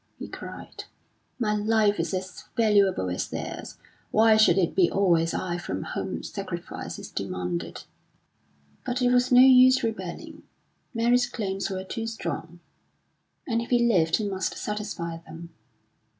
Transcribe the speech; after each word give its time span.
he 0.17 0.27
cried. 0.27 0.85
"My 1.37 1.53
life 1.55 1.99
is 1.99 2.11
as 2.11 2.45
valuable 2.57 3.07
as 3.11 3.27
theirs. 3.29 3.77
Why 4.09 4.35
should 4.35 4.57
it 4.57 4.75
be 4.75 4.89
always 4.89 5.31
I 5.31 5.59
from 5.59 5.83
whom 5.83 6.23
sacrifice 6.23 6.97
is 6.97 7.11
demanded?" 7.11 7.83
But 8.83 9.03
it 9.03 9.11
was 9.11 9.31
no 9.31 9.41
use 9.41 9.83
rebelling. 9.83 10.41
Mary's 10.91 11.27
claims 11.29 11.69
were 11.69 11.83
too 11.83 12.07
strong, 12.07 12.61
and 13.45 13.61
if 13.61 13.69
he 13.69 13.85
lived 13.87 14.15
he 14.15 14.27
must 14.27 14.57
satisfy 14.57 15.17
them. 15.17 15.51